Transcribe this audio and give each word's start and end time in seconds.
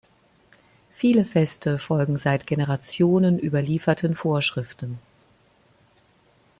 Viele 0.89 1.23
Feste 1.25 1.77
folgen 1.77 2.17
seit 2.17 2.47
Generationen 2.47 3.37
überlieferten 3.37 4.15
Vorschriften. 4.15 4.97